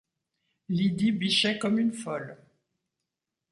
Lydie 0.67 1.11
bichait 1.11 1.59
comme 1.59 1.77
une 1.77 1.93
folle. 1.93 2.35